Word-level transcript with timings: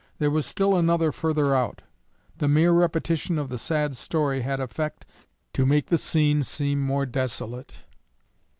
There 0.17 0.31
was 0.31 0.47
still 0.47 0.75
another 0.75 1.11
further 1.11 1.53
out. 1.53 1.83
The 2.39 2.47
mere 2.47 2.71
repetition 2.71 3.37
of 3.37 3.49
the 3.49 3.59
sad 3.59 3.95
story 3.95 4.41
had 4.41 4.59
effect 4.59 5.05
to 5.53 5.63
make 5.63 5.89
the 5.89 5.97
scene 5.99 6.41
seem 6.41 6.81
more 6.81 7.05
desolate. 7.05 7.81